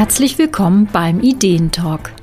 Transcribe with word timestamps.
Herzlich 0.00 0.38
willkommen 0.38 0.88
beim 0.90 1.20
Ideentalk. 1.20 2.14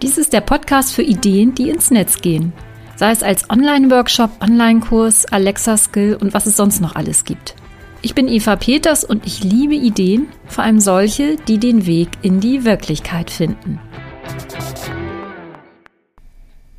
Dies 0.00 0.16
ist 0.16 0.32
der 0.32 0.40
Podcast 0.40 0.94
für 0.94 1.02
Ideen, 1.02 1.54
die 1.54 1.68
ins 1.68 1.90
Netz 1.90 2.22
gehen. 2.22 2.54
Sei 2.96 3.10
es 3.10 3.22
als 3.22 3.50
Online-Workshop, 3.50 4.30
Online-Kurs, 4.40 5.26
Alexa-Skill 5.26 6.16
und 6.18 6.32
was 6.32 6.46
es 6.46 6.56
sonst 6.56 6.80
noch 6.80 6.96
alles 6.96 7.26
gibt. 7.26 7.54
Ich 8.00 8.14
bin 8.14 8.28
Eva 8.28 8.56
Peters 8.56 9.04
und 9.04 9.26
ich 9.26 9.44
liebe 9.44 9.74
Ideen, 9.74 10.28
vor 10.46 10.64
allem 10.64 10.80
solche, 10.80 11.36
die 11.36 11.58
den 11.58 11.84
Weg 11.84 12.08
in 12.22 12.40
die 12.40 12.64
Wirklichkeit 12.64 13.30
finden. 13.30 13.78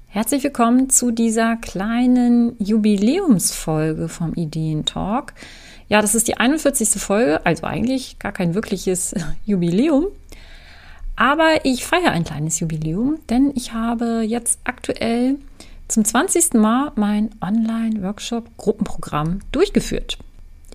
Herzlich 0.07 0.43
willkommen 0.43 0.89
zu 0.89 1.11
dieser 1.11 1.57
kleinen 1.57 2.55
Jubiläumsfolge 2.57 4.09
vom 4.09 4.33
Ideentalk. 4.33 5.35
Ja, 5.89 6.01
das 6.01 6.15
ist 6.15 6.27
die 6.27 6.37
41. 6.37 6.89
Folge, 6.99 7.45
also 7.45 7.65
eigentlich 7.65 8.17
gar 8.17 8.31
kein 8.31 8.55
wirkliches 8.55 9.13
Jubiläum. 9.45 10.07
Aber 11.19 11.65
ich 11.65 11.85
feiere 11.85 12.11
ein 12.11 12.23
kleines 12.23 12.59
Jubiläum, 12.61 13.19
denn 13.29 13.51
ich 13.53 13.73
habe 13.73 14.23
jetzt 14.25 14.61
aktuell 14.63 15.35
zum 15.89 16.05
20. 16.05 16.53
Mal 16.53 16.93
mein 16.95 17.31
Online-Workshop-Gruppenprogramm 17.41 19.41
durchgeführt. 19.51 20.17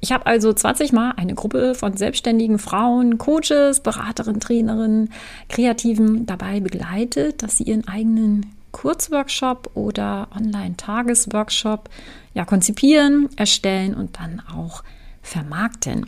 Ich 0.00 0.12
habe 0.12 0.26
also 0.26 0.52
20 0.52 0.92
Mal 0.92 1.12
eine 1.12 1.34
Gruppe 1.34 1.74
von 1.74 1.96
selbstständigen 1.96 2.58
Frauen, 2.58 3.16
Coaches, 3.16 3.80
Beraterinnen, 3.80 4.40
Trainerinnen, 4.40 5.14
Kreativen 5.48 6.26
dabei 6.26 6.60
begleitet, 6.60 7.42
dass 7.42 7.56
sie 7.56 7.64
ihren 7.64 7.88
eigenen 7.88 8.52
Kurzworkshop 8.72 9.70
oder 9.72 10.28
Online-Tagesworkshop 10.36 11.88
ja, 12.34 12.44
konzipieren, 12.44 13.30
erstellen 13.36 13.94
und 13.94 14.18
dann 14.18 14.42
auch 14.54 14.84
vermarkten. 15.22 16.04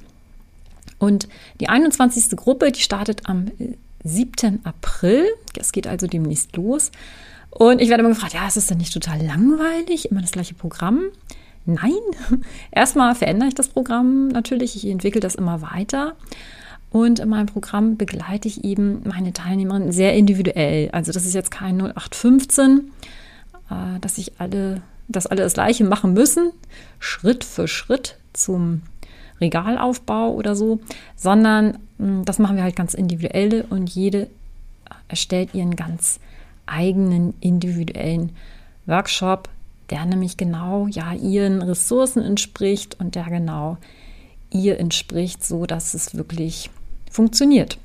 Und 0.99 1.27
die 1.59 1.71
21. 1.71 2.37
Gruppe, 2.37 2.71
die 2.71 2.83
startet 2.83 3.31
am 3.31 3.51
7. 4.07 4.33
Äh, 4.43 4.59
April. 4.65 5.27
Es 5.59 5.73
geht 5.73 5.87
also 5.87 6.07
demnächst 6.07 6.57
los. 6.57 6.91
Und 7.51 7.81
ich 7.81 7.89
werde 7.89 8.03
immer 8.03 8.13
gefragt, 8.13 8.35
ja, 8.35 8.47
ist 8.47 8.57
es 8.57 8.67
denn 8.67 8.79
nicht 8.79 8.93
total 8.93 9.25
langweilig? 9.25 10.11
Immer 10.11 10.21
das 10.21 10.33
gleiche 10.33 10.55
Programm? 10.55 11.05
Nein. 11.65 11.93
Erstmal 12.71 13.15
verändere 13.15 13.49
ich 13.49 13.55
das 13.55 13.69
Programm 13.69 14.29
natürlich. 14.29 14.77
Ich 14.77 14.87
entwickle 14.87 15.21
das 15.21 15.35
immer 15.35 15.63
weiter. 15.63 16.15
Und 16.91 17.19
in 17.19 17.29
meinem 17.29 17.47
Programm 17.47 17.97
begleite 17.97 18.49
ich 18.49 18.65
eben 18.65 19.03
meine 19.05 19.33
Teilnehmerinnen 19.33 19.93
sehr 19.93 20.15
individuell. 20.15 20.91
Also 20.93 21.13
das 21.13 21.27
ist 21.27 21.35
jetzt 21.35 21.51
kein 21.51 21.79
0815, 21.81 22.93
äh, 23.71 24.01
dass 24.01 24.19
ich 24.19 24.41
alle, 24.41 24.83
dass 25.09 25.27
alle 25.27 25.43
das 25.43 25.55
Gleiche 25.55 25.85
machen 25.85 26.13
müssen, 26.13 26.53
Schritt 26.99 27.43
für 27.45 27.69
Schritt 27.69 28.17
zum 28.33 28.83
Regalaufbau 29.41 30.33
oder 30.33 30.57
so, 30.57 30.81
sondern 31.17 31.79
hm, 31.99 32.25
das 32.25 32.39
machen 32.39 32.57
wir 32.57 32.63
halt 32.63 32.77
ganz 32.77 32.95
individuell 32.95 33.65
und 33.69 33.91
jede 33.91 34.29
erstellt 35.09 35.55
ihren 35.55 35.77
ganz 35.77 36.21
eigenen 36.67 37.35
individuellen 37.41 38.31
Workshop, 38.87 39.49
der 39.91 40.05
nämlich 40.05 40.37
genau 40.37 40.87
ja 40.89 41.13
ihren 41.15 41.63
Ressourcen 41.63 42.23
entspricht 42.23 42.99
und 42.99 43.15
der 43.15 43.25
genau 43.25 43.79
ihr 44.51 44.79
entspricht, 44.79 45.45
so 45.45 45.67
dass 45.67 45.95
es 45.95 46.17
wirklich 46.17 46.71
funktioniert. 47.11 47.79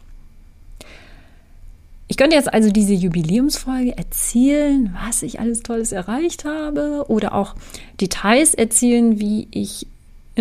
Ich 2.08 2.18
könnte 2.18 2.36
jetzt 2.36 2.54
also 2.54 2.72
diese 2.72 2.94
Jubiläumsfolge 2.94 3.98
erzählen, 3.98 4.94
was 5.06 5.24
ich 5.24 5.40
alles 5.40 5.64
Tolles 5.64 5.94
erreicht 5.94 6.44
habe 6.44 7.06
oder 7.08 7.34
auch 7.34 7.56
Details 8.02 8.54
erzählen, 8.54 9.18
wie 9.20 9.48
ich 9.52 9.88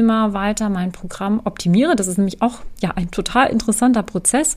immer 0.00 0.32
weiter 0.32 0.70
mein 0.70 0.92
Programm 0.92 1.42
optimiere. 1.44 1.94
Das 1.94 2.06
ist 2.06 2.16
nämlich 2.16 2.42
auch 2.42 2.60
ja 2.80 2.92
ein 2.96 3.10
total 3.10 3.48
interessanter 3.48 4.02
Prozess. 4.02 4.56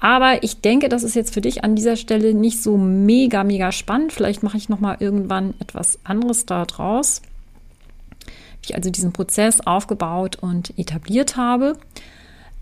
Aber 0.00 0.42
ich 0.42 0.62
denke, 0.62 0.88
das 0.88 1.02
ist 1.02 1.14
jetzt 1.14 1.34
für 1.34 1.42
dich 1.42 1.62
an 1.62 1.76
dieser 1.76 1.96
Stelle 1.96 2.32
nicht 2.32 2.62
so 2.62 2.78
mega, 2.78 3.44
mega 3.44 3.70
spannend. 3.70 4.12
Vielleicht 4.12 4.42
mache 4.42 4.56
ich 4.56 4.70
nochmal 4.70 4.96
irgendwann 4.98 5.52
etwas 5.60 5.98
anderes 6.04 6.46
da 6.46 6.64
draus. 6.64 7.20
Wie 8.62 8.70
ich 8.70 8.74
also 8.74 8.90
diesen 8.90 9.12
Prozess 9.12 9.60
aufgebaut 9.60 10.36
und 10.40 10.76
etabliert 10.78 11.36
habe. 11.36 11.76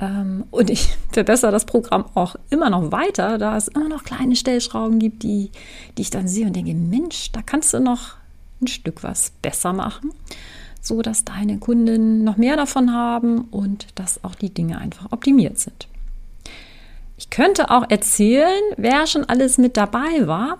Ähm, 0.01 0.45
und 0.51 0.69
ich 0.69 0.89
verbessere 1.13 1.53
das 1.53 1.65
Programm 1.65 2.07
auch 2.15 2.35
immer 2.51 2.71
noch 2.71 2.91
weiter, 2.91 3.39
da 3.39 3.57
es 3.57 3.69
immer 3.69 3.89
noch 3.89 4.03
kleine 4.03 4.35
Stellschrauben 4.35 4.99
gibt, 4.99 5.23
die, 5.23 5.53
die 5.97 6.03
ich 6.03 6.11
dann 6.11 6.27
sehe 6.27 6.47
und 6.47 6.57
denke, 6.57 6.75
Mensch, 6.75 7.31
da 7.31 7.43
kannst 7.43 7.73
du 7.73 7.79
noch 7.79 8.17
ein 8.61 8.67
Stück 8.67 9.05
was 9.05 9.31
besser 9.41 9.73
machen 9.73 10.11
so 10.81 11.03
dass 11.03 11.25
deine 11.25 11.59
Kunden 11.59 12.25
noch 12.25 12.37
mehr 12.37 12.57
davon 12.57 12.93
haben 12.93 13.43
und 13.51 13.87
dass 13.95 14.25
auch 14.25 14.35
die 14.35 14.53
Dinge 14.53 14.79
einfach 14.79 15.13
optimiert 15.13 15.59
sind. 15.59 15.89
Ich 17.17 17.31
könnte 17.31 17.71
auch 17.71 17.85
erzählen, 17.89 18.63
wer 18.77 19.07
schon 19.07 19.25
alles 19.25 19.59
mit 19.59 19.77
dabei 19.77 20.27
war. 20.27 20.59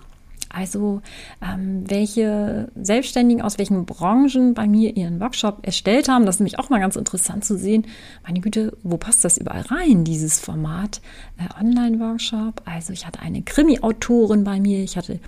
Also 0.51 1.01
ähm, 1.43 1.83
welche 1.87 2.69
Selbstständigen 2.75 3.43
aus 3.43 3.59
welchen 3.59 3.85
Branchen 3.85 4.55
bei 4.55 4.67
mir 4.67 4.97
ihren 4.97 5.19
Workshop 5.19 5.59
erstellt 5.61 6.09
haben. 6.09 6.25
Das 6.25 6.35
ist 6.35 6.39
nämlich 6.39 6.57
auch 6.57 6.71
mal 6.71 6.79
ganz 6.79 6.95
interessant 6.95 7.45
zu 7.45 7.55
sehen. 7.55 7.85
Meine 8.25 8.39
Güte, 8.41 8.75
wo 8.81 8.97
passt 8.97 9.23
das 9.23 9.37
überall 9.37 9.61
rein, 9.61 10.03
dieses 10.03 10.39
Format 10.39 11.01
äh, 11.37 11.63
Online-Workshop? 11.63 12.63
Also 12.65 12.93
ich 12.93 13.05
hatte 13.05 13.19
eine 13.19 13.43
Krimi-Autorin 13.43 14.43
bei 14.43 14.59
mir, 14.59 14.79
ich 14.79 14.97
hatte 14.97 15.19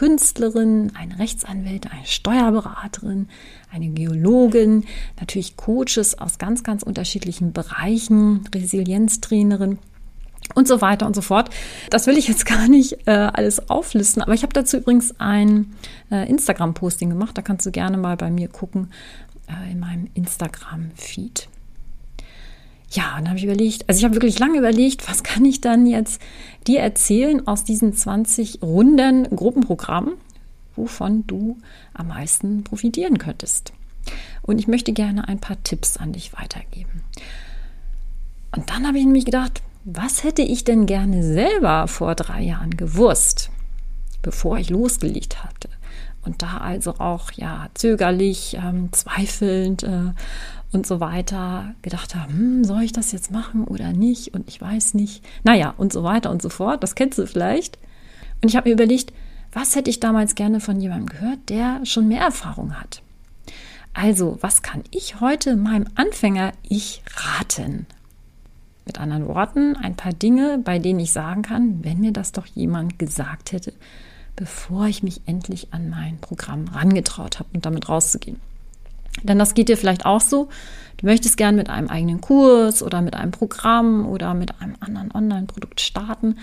Künstlerin, 0.00 0.92
eine 0.94 1.18
Rechtsanwältin, 1.18 1.90
eine 1.90 2.06
Steuerberaterin, 2.06 3.28
eine 3.70 3.90
Geologin, 3.90 4.86
natürlich 5.18 5.58
Coaches 5.58 6.18
aus 6.18 6.38
ganz, 6.38 6.64
ganz 6.64 6.82
unterschiedlichen 6.82 7.52
Bereichen, 7.52 8.48
Resilienztrainerin 8.54 9.78
und 10.54 10.66
so 10.66 10.80
weiter 10.80 11.06
und 11.06 11.14
so 11.14 11.20
fort. 11.20 11.50
Das 11.90 12.06
will 12.06 12.16
ich 12.16 12.28
jetzt 12.28 12.46
gar 12.46 12.66
nicht 12.66 13.06
äh, 13.06 13.10
alles 13.10 13.68
auflisten, 13.68 14.22
aber 14.22 14.32
ich 14.32 14.42
habe 14.42 14.54
dazu 14.54 14.78
übrigens 14.78 15.20
ein 15.20 15.74
äh, 16.10 16.26
Instagram-Posting 16.30 17.10
gemacht. 17.10 17.36
Da 17.36 17.42
kannst 17.42 17.66
du 17.66 17.70
gerne 17.70 17.98
mal 17.98 18.16
bei 18.16 18.30
mir 18.30 18.48
gucken 18.48 18.88
äh, 19.48 19.70
in 19.70 19.80
meinem 19.80 20.08
Instagram-Feed. 20.14 21.46
Ja, 22.92 23.14
dann 23.16 23.28
habe 23.28 23.38
ich 23.38 23.44
überlegt, 23.44 23.88
also 23.88 23.98
ich 23.98 24.04
habe 24.04 24.16
wirklich 24.16 24.38
lange 24.40 24.58
überlegt, 24.58 25.08
was 25.08 25.22
kann 25.22 25.44
ich 25.44 25.60
dann 25.60 25.86
jetzt 25.86 26.20
dir 26.66 26.80
erzählen 26.80 27.46
aus 27.46 27.62
diesen 27.62 27.94
20 27.94 28.62
Runden 28.62 29.28
Gruppenprogramm, 29.34 30.12
wovon 30.74 31.24
du 31.26 31.56
am 31.94 32.08
meisten 32.08 32.64
profitieren 32.64 33.18
könntest. 33.18 33.72
Und 34.42 34.58
ich 34.58 34.66
möchte 34.66 34.92
gerne 34.92 35.28
ein 35.28 35.38
paar 35.38 35.62
Tipps 35.62 35.98
an 35.98 36.12
dich 36.12 36.32
weitergeben. 36.32 37.04
Und 38.56 38.70
dann 38.70 38.86
habe 38.86 38.98
ich 38.98 39.04
nämlich 39.04 39.24
gedacht, 39.24 39.62
was 39.84 40.24
hätte 40.24 40.42
ich 40.42 40.64
denn 40.64 40.86
gerne 40.86 41.22
selber 41.22 41.86
vor 41.86 42.16
drei 42.16 42.42
Jahren 42.42 42.76
gewusst, 42.76 43.50
bevor 44.22 44.58
ich 44.58 44.68
losgelegt 44.68 45.44
hatte? 45.44 45.68
Und 46.24 46.42
da 46.42 46.58
also 46.58 46.96
auch 46.98 47.32
ja 47.32 47.68
zögerlich, 47.74 48.56
ähm, 48.62 48.92
zweifelnd 48.92 49.82
äh, 49.84 50.12
und 50.72 50.86
so 50.86 51.00
weiter 51.00 51.74
gedacht 51.82 52.14
habe, 52.14 52.32
hm, 52.32 52.64
soll 52.64 52.82
ich 52.82 52.92
das 52.92 53.12
jetzt 53.12 53.30
machen 53.30 53.64
oder 53.64 53.92
nicht? 53.92 54.34
Und 54.34 54.48
ich 54.48 54.60
weiß 54.60 54.94
nicht. 54.94 55.24
Naja, 55.42 55.74
und 55.76 55.92
so 55.92 56.04
weiter 56.04 56.30
und 56.30 56.42
so 56.42 56.48
fort. 56.48 56.82
Das 56.82 56.94
kennst 56.94 57.18
du 57.18 57.26
vielleicht. 57.26 57.78
Und 58.42 58.48
ich 58.48 58.56
habe 58.56 58.68
mir 58.68 58.74
überlegt, 58.74 59.12
was 59.52 59.74
hätte 59.74 59.90
ich 59.90 59.98
damals 59.98 60.34
gerne 60.34 60.60
von 60.60 60.80
jemandem 60.80 61.06
gehört, 61.06 61.48
der 61.48 61.84
schon 61.84 62.06
mehr 62.06 62.22
Erfahrung 62.22 62.78
hat? 62.78 63.02
Also, 63.92 64.38
was 64.40 64.62
kann 64.62 64.84
ich 64.92 65.20
heute 65.20 65.56
meinem 65.56 65.86
Anfänger 65.96 66.52
ich 66.62 67.02
raten? 67.16 67.86
Mit 68.86 69.00
anderen 69.00 69.26
Worten, 69.26 69.76
ein 69.76 69.96
paar 69.96 70.12
Dinge, 70.12 70.58
bei 70.64 70.78
denen 70.78 71.00
ich 71.00 71.12
sagen 71.12 71.42
kann, 71.42 71.82
wenn 71.82 72.00
mir 72.00 72.12
das 72.12 72.32
doch 72.32 72.46
jemand 72.46 72.98
gesagt 72.98 73.52
hätte, 73.52 73.72
bevor 74.40 74.86
ich 74.86 75.02
mich 75.02 75.20
endlich 75.26 75.68
an 75.74 75.90
mein 75.90 76.16
Programm 76.16 76.66
rangetraut 76.68 77.38
habe 77.38 77.50
und 77.52 77.66
damit 77.66 77.90
rauszugehen. 77.90 78.40
Denn 79.22 79.38
das 79.38 79.52
geht 79.52 79.68
dir 79.68 79.76
vielleicht 79.76 80.06
auch 80.06 80.22
so. 80.22 80.48
Du 80.96 81.04
möchtest 81.04 81.36
gern 81.36 81.56
mit 81.56 81.68
einem 81.68 81.88
eigenen 81.88 82.22
Kurs 82.22 82.82
oder 82.82 83.02
mit 83.02 83.14
einem 83.14 83.32
Programm 83.32 84.06
oder 84.06 84.32
mit 84.32 84.58
einem 84.62 84.76
anderen 84.80 85.12
Online-Produkt 85.12 85.82
starten. 85.82 86.38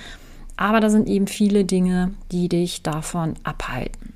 Aber 0.57 0.79
da 0.79 0.91
sind 0.91 1.09
eben 1.09 1.25
viele 1.25 1.65
Dinge, 1.65 2.13
die 2.31 2.49
dich 2.49 2.83
davon 2.83 3.33
abhalten. 3.43 4.13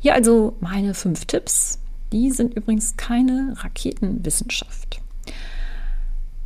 Hier 0.00 0.14
also 0.14 0.56
meine 0.58 0.94
fünf 0.94 1.26
Tipps. 1.26 1.78
Die 2.12 2.32
sind 2.32 2.54
übrigens 2.54 2.96
keine 2.96 3.54
Raketenwissenschaft. 3.58 5.00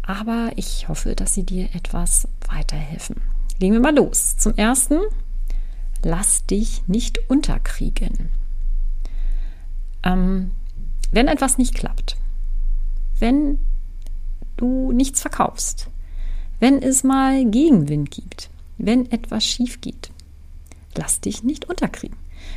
Aber 0.03 0.50
ich 0.56 0.91
hoffe, 0.91 1.17
dass 1.17 1.32
sie 1.32 1.44
dir 1.44 1.70
etwas 1.75 2.29
weiterhelfen. 2.50 3.17
Legen 3.61 3.73
wir 3.73 3.81
mal 3.81 3.97
los. 3.97 4.37
Zum 4.37 4.55
ersten, 4.56 4.99
lass 6.02 6.46
dich 6.46 6.82
nicht 6.87 7.31
unterkriegen. 7.31 8.31
Ähm, 10.02 10.50
wenn 11.10 11.28
etwas 11.28 11.58
nicht 11.58 11.75
klappt, 11.75 12.16
wenn 13.19 13.58
du 14.56 14.93
nichts 14.93 15.20
verkaufst, 15.20 15.88
wenn 16.60 16.82
es 16.82 17.04
mal 17.04 17.44
Gegenwind 17.44 18.10
gibt, 18.10 18.50
wenn 18.78 19.10
etwas 19.10 19.44
schief 19.44 19.81
geht, 19.81 20.10
lass 20.96 21.20
dich 21.20 21.43
nicht 21.43 21.69
unterkriegen. 21.69 22.16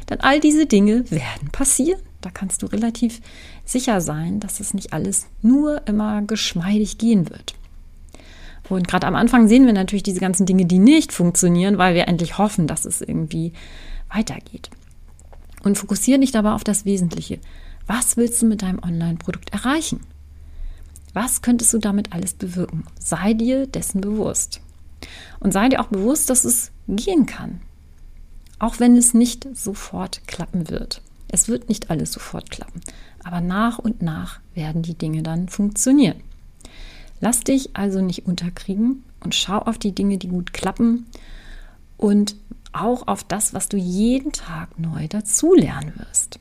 Denn 0.09 0.21
all 0.21 0.39
diese 0.39 0.65
Dinge 0.65 1.09
werden 1.11 1.49
passieren. 1.51 2.01
Da 2.21 2.31
kannst 2.31 2.63
du 2.63 2.65
relativ 2.65 3.21
sicher 3.65 4.01
sein, 4.01 4.39
dass 4.39 4.59
es 4.59 4.73
nicht 4.73 4.93
alles 4.93 5.27
nur 5.41 5.87
immer 5.87 6.23
geschmeidig 6.23 6.97
gehen 6.97 7.29
wird. 7.29 7.55
Und 8.69 8.87
gerade 8.87 9.07
am 9.07 9.15
Anfang 9.15 9.47
sehen 9.47 9.65
wir 9.65 9.73
natürlich 9.73 10.03
diese 10.03 10.19
ganzen 10.19 10.45
Dinge, 10.45 10.65
die 10.65 10.79
nicht 10.79 11.13
funktionieren, 11.13 11.77
weil 11.77 11.95
wir 11.95 12.07
endlich 12.07 12.37
hoffen, 12.37 12.67
dass 12.67 12.85
es 12.85 13.01
irgendwie 13.01 13.53
weitergeht. 14.11 14.69
Und 15.63 15.77
fokussiere 15.77 16.19
dich 16.19 16.31
dabei 16.31 16.51
auf 16.51 16.63
das 16.63 16.85
Wesentliche. 16.85 17.39
Was 17.87 18.17
willst 18.17 18.41
du 18.41 18.47
mit 18.47 18.61
deinem 18.61 18.79
Online-Produkt 18.79 19.53
erreichen? 19.53 20.01
Was 21.13 21.41
könntest 21.41 21.73
du 21.73 21.77
damit 21.77 22.13
alles 22.13 22.33
bewirken? 22.33 22.83
Sei 22.99 23.33
dir 23.33 23.67
dessen 23.67 24.01
bewusst. 24.01 24.61
Und 25.39 25.53
sei 25.53 25.69
dir 25.69 25.79
auch 25.79 25.87
bewusst, 25.87 26.29
dass 26.29 26.45
es 26.45 26.71
gehen 26.87 27.25
kann. 27.25 27.61
Auch 28.59 28.79
wenn 28.79 28.97
es 28.97 29.13
nicht 29.13 29.47
sofort 29.55 30.27
klappen 30.27 30.69
wird. 30.69 31.01
Es 31.27 31.47
wird 31.47 31.69
nicht 31.69 31.89
alles 31.89 32.11
sofort 32.11 32.49
klappen. 32.49 32.81
Aber 33.23 33.41
nach 33.41 33.79
und 33.79 34.01
nach 34.01 34.39
werden 34.53 34.81
die 34.81 34.97
Dinge 34.97 35.23
dann 35.23 35.49
funktionieren. 35.49 36.21
Lass 37.19 37.41
dich 37.41 37.75
also 37.75 38.01
nicht 38.01 38.25
unterkriegen 38.25 39.03
und 39.21 39.35
schau 39.35 39.57
auf 39.57 39.77
die 39.77 39.93
Dinge, 39.93 40.17
die 40.17 40.27
gut 40.27 40.53
klappen 40.53 41.05
und 41.97 42.35
auch 42.73 43.07
auf 43.07 43.23
das, 43.23 43.53
was 43.53 43.69
du 43.69 43.77
jeden 43.77 44.31
Tag 44.31 44.77
neu 44.79 45.07
dazulernen 45.07 45.93
wirst. 45.97 46.39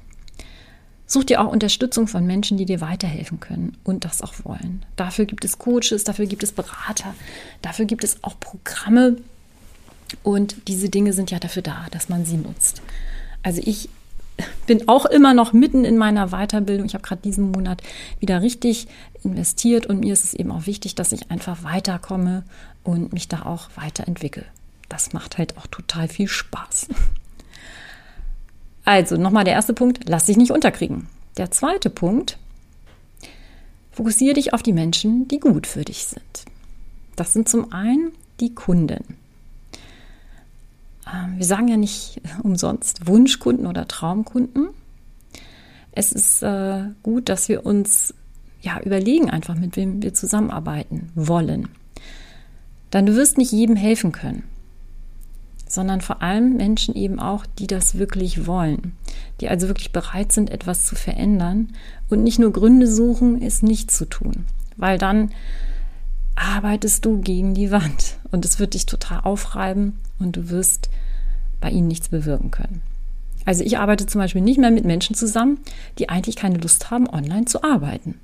Such 1.06 1.24
dir 1.24 1.40
auch 1.42 1.52
Unterstützung 1.52 2.08
von 2.08 2.26
Menschen, 2.26 2.56
die 2.56 2.64
dir 2.64 2.80
weiterhelfen 2.80 3.38
können 3.38 3.76
und 3.84 4.04
das 4.04 4.22
auch 4.22 4.32
wollen. 4.42 4.84
Dafür 4.96 5.26
gibt 5.26 5.44
es 5.44 5.58
Coaches, 5.58 6.02
dafür 6.04 6.26
gibt 6.26 6.42
es 6.42 6.52
Berater, 6.52 7.14
dafür 7.62 7.84
gibt 7.84 8.04
es 8.04 8.22
auch 8.22 8.40
Programme. 8.40 9.18
Und 10.22 10.68
diese 10.68 10.88
Dinge 10.88 11.12
sind 11.12 11.30
ja 11.30 11.38
dafür 11.38 11.62
da, 11.62 11.86
dass 11.90 12.08
man 12.08 12.24
sie 12.24 12.36
nutzt. 12.36 12.82
Also 13.42 13.60
ich 13.64 13.88
bin 14.66 14.88
auch 14.88 15.06
immer 15.06 15.34
noch 15.34 15.52
mitten 15.52 15.84
in 15.84 15.96
meiner 15.96 16.28
Weiterbildung. 16.28 16.86
Ich 16.86 16.94
habe 16.94 17.04
gerade 17.04 17.22
diesen 17.22 17.50
Monat 17.50 17.82
wieder 18.20 18.42
richtig 18.42 18.88
investiert 19.22 19.86
und 19.86 20.00
mir 20.00 20.12
ist 20.12 20.24
es 20.24 20.34
eben 20.34 20.50
auch 20.50 20.66
wichtig, 20.66 20.94
dass 20.94 21.12
ich 21.12 21.30
einfach 21.30 21.62
weiterkomme 21.62 22.44
und 22.82 23.12
mich 23.12 23.28
da 23.28 23.42
auch 23.42 23.68
weiterentwickle. 23.76 24.44
Das 24.88 25.12
macht 25.12 25.38
halt 25.38 25.56
auch 25.56 25.66
total 25.66 26.08
viel 26.08 26.28
Spaß. 26.28 26.88
Also 28.84 29.16
nochmal 29.16 29.44
der 29.44 29.54
erste 29.54 29.72
Punkt, 29.72 30.08
lass 30.08 30.26
dich 30.26 30.36
nicht 30.36 30.50
unterkriegen. 30.50 31.08
Der 31.38 31.50
zweite 31.50 31.88
Punkt, 31.88 32.38
fokussiere 33.92 34.34
dich 34.34 34.52
auf 34.52 34.62
die 34.62 34.74
Menschen, 34.74 35.26
die 35.28 35.40
gut 35.40 35.66
für 35.66 35.84
dich 35.84 36.04
sind. 36.04 36.44
Das 37.16 37.32
sind 37.32 37.48
zum 37.48 37.72
einen 37.72 38.12
die 38.40 38.54
Kunden. 38.54 39.16
Ähm, 41.12 41.38
wir 41.38 41.44
sagen 41.44 41.68
ja 41.68 41.76
nicht 41.76 42.20
umsonst 42.42 43.06
Wunschkunden 43.06 43.66
oder 43.66 43.88
Traumkunden. 43.88 44.68
Es 45.92 46.12
ist 46.12 46.42
äh, 46.42 46.86
gut, 47.02 47.28
dass 47.28 47.48
wir 47.48 47.64
uns 47.64 48.14
ja 48.60 48.80
überlegen 48.80 49.30
einfach, 49.30 49.54
mit 49.54 49.76
wem 49.76 50.02
wir 50.02 50.14
zusammenarbeiten 50.14 51.10
wollen. 51.14 51.68
Dann 52.90 53.06
du 53.06 53.14
wirst 53.14 53.38
nicht 53.38 53.52
jedem 53.52 53.76
helfen 53.76 54.12
können, 54.12 54.44
sondern 55.68 56.00
vor 56.00 56.22
allem 56.22 56.56
Menschen 56.56 56.94
eben 56.94 57.20
auch, 57.20 57.44
die 57.46 57.66
das 57.66 57.98
wirklich 57.98 58.46
wollen, 58.46 58.96
die 59.40 59.48
also 59.48 59.68
wirklich 59.68 59.92
bereit 59.92 60.32
sind, 60.32 60.50
etwas 60.50 60.86
zu 60.86 60.94
verändern 60.94 61.72
und 62.08 62.22
nicht 62.22 62.38
nur 62.38 62.52
Gründe 62.52 62.86
suchen, 62.86 63.42
es 63.42 63.62
nicht 63.62 63.90
zu 63.90 64.04
tun, 64.04 64.46
weil 64.76 64.98
dann 64.98 65.30
arbeitest 66.36 67.04
du 67.04 67.20
gegen 67.20 67.54
die 67.54 67.70
Wand 67.70 68.18
und 68.30 68.44
es 68.44 68.58
wird 68.58 68.74
dich 68.74 68.86
total 68.86 69.20
aufreiben 69.20 69.98
und 70.18 70.36
du 70.36 70.50
wirst 70.50 70.90
bei 71.60 71.70
ihnen 71.70 71.88
nichts 71.88 72.08
bewirken 72.08 72.50
können. 72.50 72.82
Also 73.44 73.62
ich 73.62 73.78
arbeite 73.78 74.06
zum 74.06 74.20
Beispiel 74.20 74.40
nicht 74.40 74.58
mehr 74.58 74.70
mit 74.70 74.84
Menschen 74.84 75.14
zusammen, 75.14 75.58
die 75.98 76.08
eigentlich 76.08 76.36
keine 76.36 76.58
Lust 76.58 76.90
haben, 76.90 77.08
online 77.08 77.44
zu 77.44 77.62
arbeiten. 77.62 78.18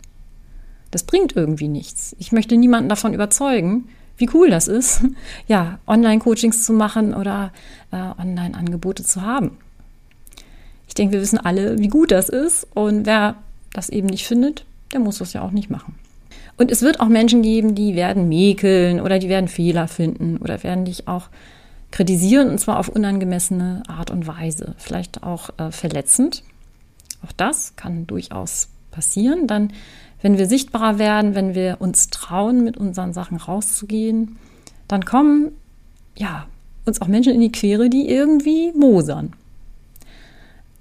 Das 0.91 1.05
bringt 1.05 1.37
irgendwie 1.37 1.69
nichts. 1.69 2.17
Ich 2.19 2.33
möchte 2.33 2.57
niemanden 2.57 2.89
davon 2.89 3.15
überzeugen, 3.15 3.89
wie 4.17 4.29
cool 4.35 4.51
das 4.51 4.69
ist, 4.69 5.03
ja, 5.47 5.79
Online-Coachings 5.87 6.65
zu 6.65 6.73
machen 6.73 7.15
oder 7.15 7.53
äh, 7.93 7.97
Online-Angebote 7.97 9.05
zu 9.05 9.23
haben. 9.23 9.59
Ich 10.89 10.95
denke, 10.95 11.12
wir 11.15 11.21
wissen 11.21 11.39
alle, 11.39 11.79
wie 11.79 11.89
gut 11.89 12.11
das 12.11 12.29
ist 12.29 12.67
und 12.75 13.07
wer 13.07 13.37
das 13.73 13.89
eben 13.89 14.09
nicht 14.09 14.27
findet, 14.27 14.65
der 14.93 15.01
muss 15.01 15.19
das 15.19 15.33
ja 15.33 15.43
auch 15.43 15.53
nicht 15.53 15.71
machen. 15.71 15.95
Und 16.61 16.71
es 16.71 16.83
wird 16.83 17.01
auch 17.01 17.09
Menschen 17.09 17.41
geben, 17.41 17.75
die 17.75 17.95
werden 17.95 18.29
mäkeln 18.29 19.01
oder 19.01 19.19
die 19.19 19.31
werden 19.31 19.49
Fehler 19.49 19.89
finden 19.89 20.37
oder 20.37 20.62
werden 20.62 20.85
dich 20.85 21.09
auch 21.09 21.31
kritisieren 21.91 22.51
und 22.51 22.59
zwar 22.59 22.79
auf 22.79 22.91
unangemessene 22.91 23.83
Art 23.89 24.11
und 24.11 24.27
Weise, 24.27 24.75
vielleicht 24.77 25.23
auch 25.23 25.49
äh, 25.59 25.71
verletzend. 25.71 26.45
Auch 27.25 27.33
das 27.33 27.77
kann 27.77 28.07
durchaus 28.07 28.69
passieren. 28.91 29.47
Dann, 29.47 29.73
wenn 30.21 30.37
wir 30.37 30.47
sichtbarer 30.47 30.99
werden, 30.99 31.35
wenn 31.35 31.55
wir 31.55 31.79
uns 31.79 32.11
trauen, 32.11 32.62
mit 32.62 32.77
unseren 32.77 33.15
Sachen 33.15 33.39
rauszugehen, 33.39 34.37
dann 34.87 35.07
kommen 35.07 35.53
ja 36.15 36.47
uns 36.85 37.01
auch 37.01 37.09
Menschen 37.09 37.33
in 37.33 37.41
die 37.41 37.53
Quere, 37.53 37.89
die 37.89 38.07
irgendwie 38.07 38.71
mosern. 38.73 39.33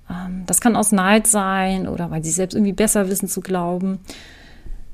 Ähm, 0.10 0.44
das 0.46 0.60
kann 0.60 0.76
aus 0.76 0.92
Neid 0.92 1.26
sein 1.26 1.88
oder 1.88 2.12
weil 2.12 2.22
sie 2.22 2.32
selbst 2.32 2.54
irgendwie 2.54 2.74
besser 2.74 3.10
wissen 3.10 3.30
zu 3.30 3.40
glauben 3.40 4.02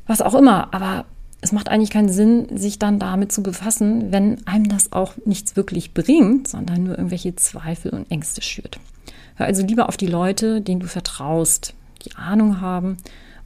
was 0.07 0.21
auch 0.21 0.35
immer. 0.35 0.73
Aber 0.73 1.05
es 1.41 1.51
macht 1.51 1.69
eigentlich 1.69 1.91
keinen 1.91 2.09
Sinn, 2.09 2.57
sich 2.57 2.79
dann 2.79 2.99
damit 2.99 3.31
zu 3.31 3.43
befassen, 3.43 4.11
wenn 4.11 4.45
einem 4.47 4.67
das 4.67 4.91
auch 4.91 5.13
nichts 5.25 5.55
wirklich 5.55 5.93
bringt, 5.93 6.47
sondern 6.47 6.83
nur 6.83 6.97
irgendwelche 6.97 7.35
Zweifel 7.35 7.91
und 7.91 8.09
Ängste 8.09 8.41
schürt. 8.41 8.79
Hör 9.35 9.45
also 9.45 9.63
lieber 9.63 9.89
auf 9.89 9.97
die 9.97 10.07
Leute, 10.07 10.61
denen 10.61 10.79
du 10.79 10.87
vertraust, 10.87 11.73
die 12.03 12.15
Ahnung 12.15 12.61
haben 12.61 12.97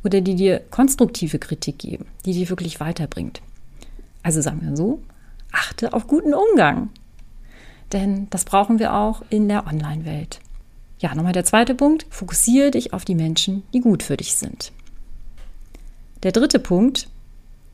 oder 0.03 0.21
die 0.21 0.35
dir 0.35 0.59
konstruktive 0.71 1.39
Kritik 1.39 1.79
geben, 1.79 2.05
die 2.25 2.33
dir 2.33 2.49
wirklich 2.49 2.79
weiterbringt. 2.79 3.41
Also 4.23 4.41
sagen 4.41 4.61
wir 4.61 4.77
so, 4.77 5.01
achte 5.51 5.93
auf 5.93 6.07
guten 6.07 6.33
Umgang. 6.33 6.89
Denn 7.91 8.27
das 8.29 8.45
brauchen 8.45 8.79
wir 8.79 8.93
auch 8.93 9.23
in 9.29 9.47
der 9.47 9.65
Online-Welt. 9.65 10.39
Ja, 10.99 11.15
nochmal 11.15 11.33
der 11.33 11.45
zweite 11.45 11.75
Punkt. 11.75 12.05
Fokussiere 12.09 12.71
dich 12.71 12.93
auf 12.93 13.03
die 13.03 13.15
Menschen, 13.15 13.63
die 13.73 13.79
gut 13.79 14.03
für 14.03 14.17
dich 14.17 14.35
sind. 14.35 14.71
Der 16.23 16.31
dritte 16.31 16.59
Punkt, 16.59 17.07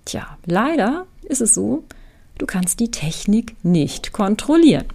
tja, 0.05 0.37
leider 0.45 1.07
ist 1.23 1.41
es 1.41 1.53
so, 1.53 1.83
du 2.37 2.45
kannst 2.45 2.79
die 2.79 2.91
Technik 2.91 3.55
nicht 3.63 4.13
kontrollieren. 4.13 4.85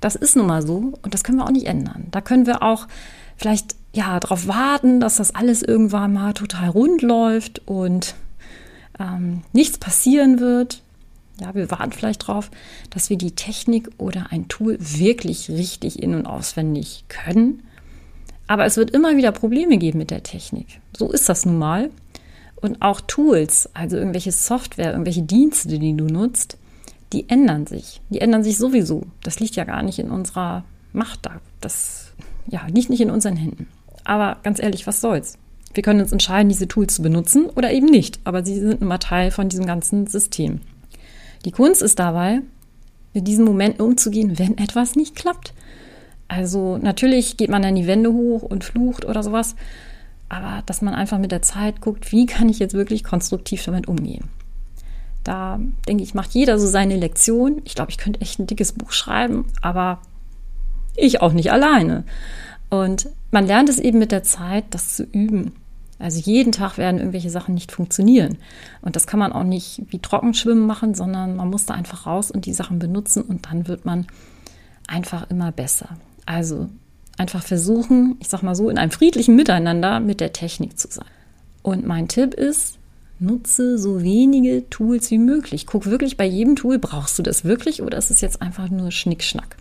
Das 0.00 0.16
ist 0.16 0.36
nun 0.36 0.46
mal 0.46 0.66
so 0.66 0.92
und 1.02 1.14
das 1.14 1.24
können 1.24 1.38
wir 1.38 1.44
auch 1.44 1.50
nicht 1.50 1.66
ändern. 1.66 2.08
Da 2.10 2.20
können 2.20 2.46
wir 2.46 2.62
auch 2.62 2.86
vielleicht 3.36 3.74
ja 3.92 4.20
darauf 4.20 4.46
warten, 4.46 5.00
dass 5.00 5.16
das 5.16 5.34
alles 5.34 5.62
irgendwann 5.62 6.12
mal 6.12 6.32
total 6.32 6.68
rund 6.68 7.02
läuft 7.02 7.66
und 7.66 8.14
ähm, 8.98 9.42
nichts 9.52 9.78
passieren 9.78 10.40
wird. 10.40 10.82
Ja, 11.40 11.54
wir 11.54 11.70
warten 11.70 11.92
vielleicht 11.92 12.22
darauf, 12.22 12.50
dass 12.90 13.08
wir 13.08 13.16
die 13.16 13.34
Technik 13.34 13.90
oder 13.96 14.26
ein 14.30 14.48
Tool 14.48 14.76
wirklich 14.78 15.48
richtig 15.50 16.02
in- 16.02 16.14
und 16.14 16.26
auswendig 16.26 17.04
können. 17.08 17.62
Aber 18.46 18.66
es 18.66 18.76
wird 18.76 18.90
immer 18.90 19.16
wieder 19.16 19.32
Probleme 19.32 19.78
geben 19.78 19.98
mit 19.98 20.10
der 20.10 20.22
Technik. 20.22 20.80
So 20.94 21.10
ist 21.10 21.28
das 21.28 21.46
nun 21.46 21.58
mal. 21.58 21.90
Und 22.60 22.82
auch 22.82 23.00
Tools, 23.00 23.70
also 23.74 23.96
irgendwelche 23.96 24.32
Software, 24.32 24.92
irgendwelche 24.92 25.22
Dienste, 25.22 25.78
die 25.78 25.96
du 25.96 26.04
nutzt, 26.04 26.58
die 27.12 27.28
ändern 27.28 27.66
sich. 27.66 28.00
Die 28.10 28.20
ändern 28.20 28.44
sich 28.44 28.58
sowieso. 28.58 29.06
Das 29.22 29.40
liegt 29.40 29.56
ja 29.56 29.64
gar 29.64 29.82
nicht 29.82 29.98
in 29.98 30.10
unserer 30.10 30.64
Macht 30.92 31.26
da. 31.26 31.40
Das 31.60 32.12
ja, 32.46 32.66
liegt 32.66 32.90
nicht 32.90 33.00
in 33.00 33.10
unseren 33.10 33.36
Händen. 33.36 33.68
Aber 34.04 34.38
ganz 34.42 34.60
ehrlich, 34.60 34.86
was 34.86 35.00
soll's? 35.00 35.38
Wir 35.72 35.82
können 35.82 36.00
uns 36.00 36.12
entscheiden, 36.12 36.48
diese 36.48 36.68
Tools 36.68 36.96
zu 36.96 37.02
benutzen 37.02 37.46
oder 37.46 37.72
eben 37.72 37.86
nicht. 37.86 38.20
Aber 38.24 38.44
sie 38.44 38.58
sind 38.58 38.82
immer 38.82 38.98
Teil 38.98 39.30
von 39.30 39.48
diesem 39.48 39.66
ganzen 39.66 40.06
System. 40.06 40.60
Die 41.44 41.52
Kunst 41.52 41.80
ist 41.80 41.98
dabei, 41.98 42.40
mit 43.14 43.26
diesen 43.26 43.44
Momenten 43.44 43.84
umzugehen, 43.84 44.38
wenn 44.38 44.58
etwas 44.58 44.94
nicht 44.96 45.16
klappt. 45.16 45.54
Also 46.28 46.78
natürlich 46.78 47.36
geht 47.36 47.50
man 47.50 47.62
dann 47.62 47.74
die 47.74 47.86
Wände 47.86 48.12
hoch 48.12 48.42
und 48.42 48.62
flucht 48.62 49.04
oder 49.04 49.22
sowas 49.22 49.56
aber 50.30 50.62
dass 50.64 50.80
man 50.80 50.94
einfach 50.94 51.18
mit 51.18 51.32
der 51.32 51.42
Zeit 51.42 51.82
guckt, 51.82 52.12
wie 52.12 52.24
kann 52.24 52.48
ich 52.48 52.58
jetzt 52.58 52.72
wirklich 52.72 53.04
konstruktiv 53.04 53.64
damit 53.64 53.88
umgehen. 53.88 54.24
Da 55.24 55.60
denke 55.86 56.02
ich, 56.02 56.14
macht 56.14 56.30
jeder 56.30 56.58
so 56.58 56.66
seine 56.66 56.96
Lektion. 56.96 57.60
Ich 57.64 57.74
glaube, 57.74 57.90
ich 57.90 57.98
könnte 57.98 58.22
echt 58.22 58.38
ein 58.38 58.46
dickes 58.46 58.72
Buch 58.72 58.92
schreiben, 58.92 59.44
aber 59.60 60.00
ich 60.96 61.20
auch 61.20 61.32
nicht 61.32 61.52
alleine. 61.52 62.04
Und 62.70 63.08
man 63.32 63.46
lernt 63.46 63.68
es 63.68 63.78
eben 63.78 63.98
mit 63.98 64.12
der 64.12 64.22
Zeit, 64.22 64.64
das 64.70 64.96
zu 64.96 65.02
üben. 65.02 65.52
Also 65.98 66.20
jeden 66.20 66.52
Tag 66.52 66.78
werden 66.78 66.98
irgendwelche 66.98 67.28
Sachen 67.28 67.54
nicht 67.54 67.72
funktionieren. 67.72 68.38
Und 68.80 68.96
das 68.96 69.06
kann 69.06 69.18
man 69.18 69.32
auch 69.32 69.44
nicht 69.44 69.82
wie 69.90 69.98
Trockenschwimmen 69.98 70.66
machen, 70.66 70.94
sondern 70.94 71.36
man 71.36 71.50
muss 71.50 71.66
da 71.66 71.74
einfach 71.74 72.06
raus 72.06 72.30
und 72.30 72.46
die 72.46 72.54
Sachen 72.54 72.78
benutzen 72.78 73.22
und 73.22 73.46
dann 73.46 73.68
wird 73.68 73.84
man 73.84 74.06
einfach 74.86 75.28
immer 75.28 75.52
besser. 75.52 75.90
Also 76.24 76.70
einfach 77.20 77.42
versuchen, 77.42 78.16
ich 78.18 78.28
sag 78.28 78.42
mal 78.42 78.54
so, 78.54 78.70
in 78.70 78.78
einem 78.78 78.90
friedlichen 78.90 79.36
Miteinander 79.36 80.00
mit 80.00 80.20
der 80.20 80.32
Technik 80.32 80.78
zu 80.78 80.88
sein. 80.90 81.06
Und 81.62 81.86
mein 81.86 82.08
Tipp 82.08 82.32
ist, 82.32 82.78
nutze 83.18 83.76
so 83.76 84.02
wenige 84.02 84.68
Tools 84.70 85.10
wie 85.10 85.18
möglich. 85.18 85.66
Guck 85.66 85.84
wirklich 85.84 86.16
bei 86.16 86.24
jedem 86.24 86.56
Tool, 86.56 86.78
brauchst 86.78 87.18
du 87.18 87.22
das 87.22 87.44
wirklich 87.44 87.82
oder 87.82 87.98
ist 87.98 88.10
es 88.10 88.22
jetzt 88.22 88.40
einfach 88.40 88.70
nur 88.70 88.90
Schnickschnack, 88.90 89.56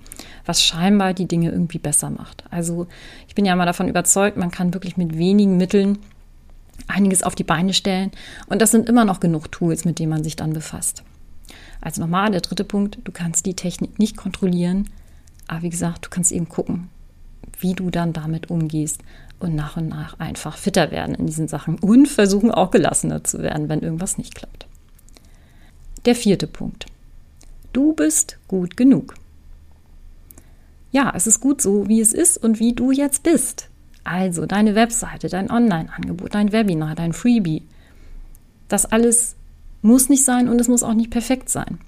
was 0.46 0.64
scheinbar 0.64 1.14
die 1.14 1.28
Dinge 1.28 1.52
irgendwie 1.52 1.80
besser 1.80 2.10
macht. 2.10 2.46
Also 2.50 2.88
ich 3.28 3.36
bin 3.36 3.44
ja 3.44 3.58
mal 3.58 3.66
davon 3.66 3.90
überzeugt, 3.90 4.38
man 4.38 4.52
kann 4.52 4.74
wirklich 4.74 4.96
mit 4.96 5.18
wenigen 5.18 5.58
Mitteln 5.58 6.00
einiges 6.88 7.24
auf 7.24 7.36
die 7.36 7.44
Beine 7.44 7.74
stellen 7.74 8.12
und 8.48 8.62
das 8.62 8.72
sind 8.72 8.88
immer 8.88 9.04
noch 9.04 9.20
genug 9.20 9.52
Tools, 9.52 9.84
mit 9.84 10.00
denen 10.00 10.12
man 10.12 10.24
sich 10.24 10.38
dann 10.38 10.54
befasst. 10.54 11.04
Also 11.82 12.02
nochmal, 12.02 12.32
der 12.32 12.42
dritte 12.42 12.64
Punkt, 12.64 13.00
du 13.04 13.12
kannst 13.12 13.46
die 13.46 13.56
Technik 13.56 14.00
nicht 14.00 14.16
kontrollieren, 14.16 14.90
aber 15.48 15.64
wie 15.64 15.70
gesagt, 15.70 16.06
du 16.06 16.10
kannst 16.10 16.32
eben 16.32 16.48
gucken, 16.48 16.90
wie 17.60 17.74
du 17.74 17.90
dann 17.90 18.14
damit 18.14 18.50
umgehst 18.50 19.02
und 19.40 19.56
nach 19.56 19.78
und 19.78 19.90
nach 19.90 20.20
einfach 20.20 20.58
fitter 20.58 20.92
werden 20.92 21.16
in 21.16 21.26
diesen 21.26 21.48
Sachen 21.48 21.78
und 21.80 22.08
versuchen 22.08 22.52
auch 22.52 22.72
gelassener 22.72 23.24
zu 23.24 23.42
werden, 23.42 23.70
wenn 23.70 23.82
irgendwas 23.82 24.18
nicht 24.18 24.36
klappt. 24.36 24.68
Der 26.06 26.16
vierte 26.16 26.48
Punkt. 26.48 26.86
Du 27.74 27.94
bist 27.94 28.38
gut 28.48 28.78
genug. 28.78 29.16
Ja, 30.92 31.14
es 31.16 31.28
ist 31.28 31.40
gut 31.40 31.62
so, 31.62 31.88
wie 31.88 32.02
es 32.02 32.14
ist 32.14 32.38
und 32.38 32.60
wie 32.60 32.74
du 32.74 32.92
jetzt 32.92 33.24
bist. 33.24 33.70
Also 34.04 34.46
deine 34.46 34.76
Webseite, 34.76 35.30
dein 35.30 35.52
Online-Angebot, 35.52 36.34
dein 36.34 36.52
Webinar, 36.52 36.96
dein 36.96 37.14
Freebie. 37.14 37.64
Das 38.68 38.86
alles 38.86 39.36
muss 39.82 40.10
nicht 40.10 40.26
sein 40.26 40.50
und 40.50 40.60
es 40.60 40.68
muss 40.68 40.84
auch 40.84 40.94
nicht 40.94 41.12
perfekt 41.12 41.50
sein. 41.50 41.80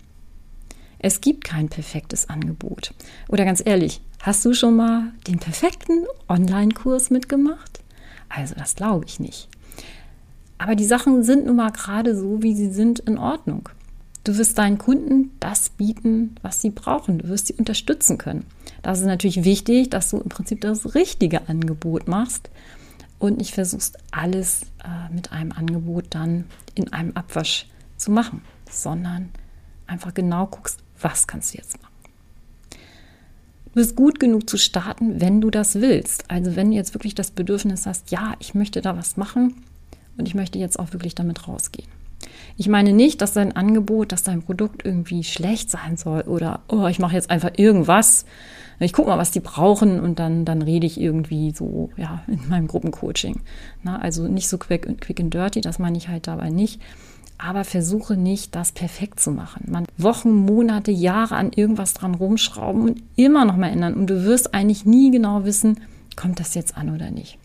Es 1.03 1.19
gibt 1.19 1.43
kein 1.43 1.67
perfektes 1.67 2.29
Angebot. 2.29 2.93
Oder 3.27 3.43
ganz 3.43 3.61
ehrlich, 3.65 4.01
hast 4.19 4.45
du 4.45 4.53
schon 4.53 4.75
mal 4.75 5.11
den 5.27 5.39
perfekten 5.39 6.05
Online-Kurs 6.29 7.09
mitgemacht? 7.09 7.81
Also 8.29 8.53
das 8.53 8.75
glaube 8.75 9.05
ich 9.07 9.19
nicht. 9.19 9.49
Aber 10.59 10.75
die 10.75 10.85
Sachen 10.85 11.23
sind 11.23 11.47
nun 11.47 11.55
mal 11.55 11.71
gerade 11.71 12.15
so, 12.15 12.43
wie 12.43 12.53
sie 12.53 12.69
sind, 12.69 12.99
in 12.99 13.17
Ordnung. 13.17 13.67
Du 14.23 14.37
wirst 14.37 14.59
deinen 14.59 14.77
Kunden 14.77 15.31
das 15.39 15.69
bieten, 15.69 16.35
was 16.43 16.61
sie 16.61 16.69
brauchen. 16.69 17.17
Du 17.17 17.29
wirst 17.29 17.47
sie 17.47 17.55
unterstützen 17.55 18.19
können. 18.19 18.45
Das 18.83 18.99
ist 18.99 19.05
natürlich 19.05 19.43
wichtig, 19.43 19.89
dass 19.89 20.11
du 20.11 20.19
im 20.19 20.29
Prinzip 20.29 20.61
das 20.61 20.93
richtige 20.93 21.49
Angebot 21.49 22.07
machst 22.07 22.51
und 23.17 23.39
nicht 23.39 23.55
versuchst, 23.55 23.97
alles 24.11 24.67
äh, 24.83 25.11
mit 25.11 25.31
einem 25.31 25.51
Angebot 25.51 26.05
dann 26.11 26.45
in 26.75 26.93
einem 26.93 27.13
Abwasch 27.15 27.65
zu 27.97 28.11
machen, 28.11 28.43
sondern 28.69 29.29
einfach 29.87 30.13
genau 30.13 30.45
guckst, 30.45 30.79
was 31.03 31.27
kannst 31.27 31.53
du 31.53 31.57
jetzt 31.57 31.81
machen. 31.81 31.91
Du 33.65 33.75
bist 33.75 33.95
gut 33.95 34.19
genug 34.19 34.49
zu 34.49 34.57
starten, 34.57 35.21
wenn 35.21 35.39
du 35.39 35.49
das 35.49 35.75
willst. 35.75 36.29
Also 36.29 36.57
wenn 36.57 36.71
du 36.71 36.75
jetzt 36.75 36.93
wirklich 36.93 37.15
das 37.15 37.31
Bedürfnis 37.31 37.85
hast, 37.85 38.11
ja, 38.11 38.33
ich 38.39 38.53
möchte 38.53 38.81
da 38.81 38.97
was 38.97 39.15
machen 39.15 39.63
und 40.17 40.27
ich 40.27 40.35
möchte 40.35 40.59
jetzt 40.59 40.77
auch 40.77 40.91
wirklich 40.91 41.15
damit 41.15 41.47
rausgehen. 41.47 41.87
Ich 42.57 42.67
meine 42.67 42.91
nicht, 42.91 43.21
dass 43.21 43.33
dein 43.33 43.55
Angebot, 43.55 44.11
dass 44.11 44.23
dein 44.23 44.43
Produkt 44.43 44.85
irgendwie 44.85 45.23
schlecht 45.23 45.69
sein 45.69 45.95
soll 45.95 46.21
oder 46.23 46.59
oh, 46.67 46.85
ich 46.87 46.99
mache 46.99 47.15
jetzt 47.15 47.29
einfach 47.29 47.51
irgendwas. 47.55 48.25
Ich 48.79 48.93
gucke 48.93 49.09
mal, 49.09 49.17
was 49.17 49.31
die 49.31 49.39
brauchen 49.39 49.99
und 50.01 50.19
dann, 50.19 50.43
dann 50.43 50.61
rede 50.61 50.85
ich 50.85 50.99
irgendwie 50.99 51.51
so 51.51 51.91
ja, 51.97 52.23
in 52.27 52.49
meinem 52.49 52.67
Gruppencoaching. 52.67 53.39
Na, 53.83 53.99
also 53.99 54.27
nicht 54.27 54.49
so 54.49 54.57
quick, 54.57 54.99
quick 54.99 55.19
and 55.19 55.33
dirty, 55.33 55.61
das 55.61 55.79
meine 55.79 55.97
ich 55.97 56.09
halt 56.09 56.27
dabei 56.27 56.49
nicht 56.49 56.81
aber 57.41 57.63
versuche 57.63 58.15
nicht, 58.15 58.55
das 58.55 58.71
perfekt 58.71 59.19
zu 59.19 59.31
machen. 59.31 59.65
Man 59.67 59.85
Wochen, 59.97 60.33
Monate, 60.33 60.91
Jahre 60.91 61.35
an 61.35 61.51
irgendwas 61.53 61.93
dran 61.93 62.13
rumschrauben 62.13 62.83
und 62.83 63.03
immer 63.15 63.45
noch 63.45 63.57
mal 63.57 63.69
ändern 63.69 63.95
und 63.95 64.07
du 64.07 64.23
wirst 64.23 64.53
eigentlich 64.53 64.85
nie 64.85 65.11
genau 65.11 65.43
wissen, 65.43 65.79
kommt 66.15 66.39
das 66.39 66.53
jetzt 66.53 66.77
an 66.77 66.93
oder 66.93 67.09
nicht. 67.09 67.39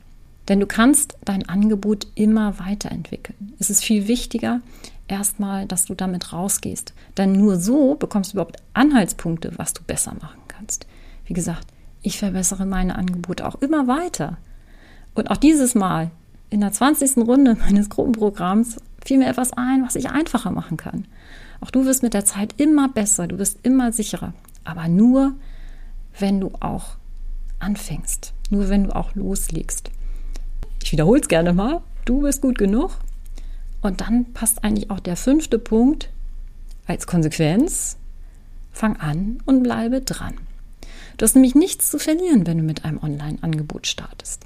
Denn 0.49 0.61
du 0.61 0.67
kannst 0.67 1.17
dein 1.25 1.49
Angebot 1.49 2.07
immer 2.15 2.59
weiterentwickeln. 2.59 3.55
Es 3.59 3.71
ist 3.71 3.83
viel 3.83 4.07
wichtiger, 4.07 4.61
erstmal, 5.09 5.67
dass 5.67 5.87
du 5.87 5.95
damit 5.95 6.33
rausgehst. 6.33 6.93
Denn 7.17 7.33
nur 7.33 7.59
so 7.59 7.95
bekommst 7.95 8.33
du 8.33 8.37
überhaupt 8.37 8.57
Anhaltspunkte, 8.75 9.53
was 9.57 9.73
du 9.73 9.83
besser 9.83 10.15
machen 10.21 10.41
kannst. 10.49 10.87
Wie 11.25 11.35
gesagt, 11.35 11.67
ich 12.03 12.19
verbessere 12.19 12.67
meine 12.67 12.97
Angebote 12.97 13.47
auch 13.47 13.57
immer 13.57 13.89
weiter. 13.89 14.37
Und 15.15 15.31
auch 15.31 15.39
dieses 15.39 15.75
Mal 15.75 16.11
in 16.51 16.61
der 16.61 16.71
20. 16.71 17.17
Runde 17.17 17.57
meines 17.57 17.89
Gruppenprogramms 17.89 18.77
fiel 19.07 19.19
mir 19.19 19.29
etwas 19.29 19.53
ein, 19.53 19.85
was 19.85 19.95
ich 19.95 20.11
einfacher 20.11 20.51
machen 20.51 20.77
kann. 20.77 21.07
Auch 21.61 21.71
du 21.71 21.85
wirst 21.85 22.03
mit 22.03 22.15
der 22.15 22.25
Zeit 22.25 22.55
immer 22.59 22.89
besser, 22.89 23.27
du 23.27 23.39
wirst 23.39 23.59
immer 23.63 23.93
sicherer. 23.93 24.35
Aber 24.65 24.89
nur, 24.89 25.35
wenn 26.19 26.41
du 26.41 26.51
auch 26.61 26.97
anfängst, 27.59 28.33
nur 28.51 28.69
wenn 28.69 28.85
du 28.85 28.95
auch 28.95 29.15
loslegst. 29.15 29.91
Ich 30.83 30.93
wiederhole 30.93 31.21
es 31.21 31.29
gerne 31.29 31.53
mal, 31.53 31.83
du 32.05 32.23
bist 32.23 32.43
gut 32.43 32.59
genug. 32.59 32.99
Und 33.81 34.01
dann 34.01 34.33
passt 34.33 34.65
eigentlich 34.65 34.91
auch 34.91 35.01
der 35.01 35.17
fünfte 35.17 35.59
Punkt 35.59 36.11
als 36.87 37.07
Konsequenz. 37.07 37.97
Fang 38.73 38.97
an 38.97 39.39
und 39.47 39.63
bleibe 39.63 40.01
dran. 40.01 40.35
Du 41.17 41.25
hast 41.25 41.35
nämlich 41.35 41.55
nichts 41.55 41.91
zu 41.91 41.99
verlieren, 41.99 42.47
wenn 42.47 42.59
du 42.59 42.65
mit 42.65 42.85
einem 42.85 43.03
Online-Angebot 43.03 43.87
startest. 43.87 44.43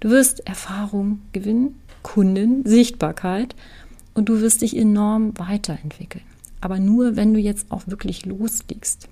Du 0.00 0.10
wirst 0.10 0.46
Erfahrung 0.46 1.22
gewinnen, 1.32 1.80
Kunden, 2.02 2.64
Sichtbarkeit 2.64 3.54
und 4.14 4.28
du 4.28 4.40
wirst 4.40 4.62
dich 4.62 4.76
enorm 4.76 5.36
weiterentwickeln. 5.38 6.24
Aber 6.60 6.78
nur, 6.78 7.16
wenn 7.16 7.34
du 7.34 7.40
jetzt 7.40 7.70
auch 7.70 7.86
wirklich 7.86 8.26
loslegst, 8.26 9.08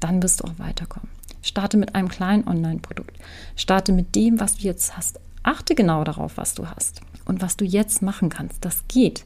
dann 0.00 0.22
wirst 0.22 0.40
du 0.40 0.44
auch 0.44 0.58
weiterkommen. 0.58 1.08
Starte 1.42 1.76
mit 1.76 1.94
einem 1.94 2.08
kleinen 2.08 2.48
Online-Produkt. 2.48 3.16
Starte 3.54 3.92
mit 3.92 4.14
dem, 4.14 4.40
was 4.40 4.56
du 4.56 4.64
jetzt 4.64 4.96
hast. 4.96 5.20
Achte 5.42 5.74
genau 5.74 6.02
darauf, 6.04 6.36
was 6.36 6.54
du 6.54 6.66
hast 6.68 7.00
und 7.26 7.42
was 7.42 7.56
du 7.56 7.64
jetzt 7.64 8.02
machen 8.02 8.28
kannst. 8.28 8.64
Das 8.64 8.84
geht. 8.88 9.24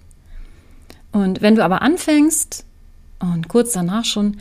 Und 1.12 1.40
wenn 1.40 1.54
du 1.54 1.64
aber 1.64 1.83
anfängst 1.83 2.64
und 3.18 3.49
kurz 3.49 3.73
danach 3.73 4.04
schon 4.04 4.37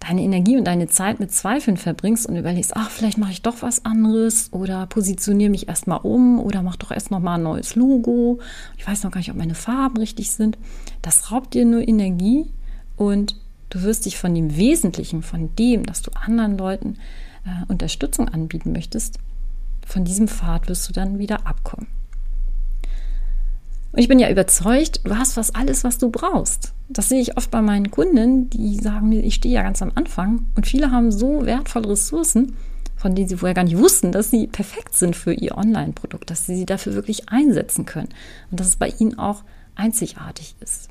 deine 0.00 0.22
Energie 0.22 0.56
und 0.56 0.64
deine 0.64 0.88
Zeit 0.88 1.20
mit 1.20 1.32
Zweifeln 1.32 1.76
verbringst 1.76 2.26
und 2.26 2.36
überlegst, 2.36 2.76
ach, 2.76 2.90
vielleicht 2.90 3.18
mache 3.18 3.32
ich 3.32 3.42
doch 3.42 3.62
was 3.62 3.84
anderes 3.84 4.52
oder 4.52 4.86
positioniere 4.86 5.50
mich 5.50 5.68
erstmal 5.68 6.00
um 6.02 6.38
oder 6.38 6.62
mach 6.62 6.76
doch 6.76 6.90
erst 6.90 7.10
noch 7.10 7.20
mal 7.20 7.36
ein 7.36 7.42
neues 7.42 7.74
Logo. 7.74 8.40
Ich 8.76 8.86
weiß 8.86 9.04
noch 9.04 9.10
gar 9.10 9.18
nicht, 9.18 9.30
ob 9.30 9.36
meine 9.36 9.54
Farben 9.54 9.96
richtig 9.96 10.30
sind. 10.30 10.58
Das 11.02 11.32
raubt 11.32 11.54
dir 11.54 11.64
nur 11.64 11.86
Energie 11.86 12.50
und 12.96 13.36
du 13.70 13.82
wirst 13.82 14.06
dich 14.06 14.18
von 14.18 14.34
dem 14.34 14.56
Wesentlichen, 14.56 15.22
von 15.22 15.54
dem, 15.56 15.84
dass 15.84 16.02
du 16.02 16.10
anderen 16.14 16.58
Leuten 16.58 16.98
äh, 17.44 17.64
Unterstützung 17.68 18.28
anbieten 18.28 18.72
möchtest, 18.72 19.18
von 19.86 20.04
diesem 20.04 20.28
Pfad 20.28 20.68
wirst 20.68 20.88
du 20.88 20.92
dann 20.92 21.18
wieder 21.18 21.46
abkommen. 21.46 21.86
Und 23.96 24.02
ich 24.02 24.08
bin 24.08 24.18
ja 24.18 24.30
überzeugt, 24.30 25.00
du 25.04 25.16
hast 25.16 25.38
was 25.38 25.54
alles, 25.54 25.82
was 25.82 25.96
du 25.96 26.10
brauchst. 26.10 26.74
Das 26.90 27.08
sehe 27.08 27.22
ich 27.22 27.38
oft 27.38 27.50
bei 27.50 27.62
meinen 27.62 27.90
Kunden, 27.90 28.50
die 28.50 28.76
sagen 28.76 29.08
mir, 29.08 29.24
ich 29.24 29.36
stehe 29.36 29.54
ja 29.54 29.62
ganz 29.62 29.80
am 29.80 29.90
Anfang 29.94 30.44
und 30.54 30.66
viele 30.66 30.90
haben 30.90 31.10
so 31.10 31.46
wertvolle 31.46 31.88
Ressourcen, 31.88 32.56
von 32.94 33.14
denen 33.14 33.26
sie 33.26 33.38
vorher 33.38 33.54
gar 33.54 33.64
nicht 33.64 33.78
wussten, 33.78 34.12
dass 34.12 34.30
sie 34.30 34.48
perfekt 34.48 34.94
sind 34.94 35.16
für 35.16 35.32
ihr 35.32 35.56
Online-Produkt, 35.56 36.30
dass 36.30 36.44
sie 36.44 36.56
sie 36.56 36.66
dafür 36.66 36.92
wirklich 36.92 37.30
einsetzen 37.30 37.86
können 37.86 38.10
und 38.50 38.60
dass 38.60 38.68
es 38.68 38.76
bei 38.76 38.92
ihnen 38.98 39.18
auch 39.18 39.44
einzigartig 39.76 40.56
ist. 40.60 40.90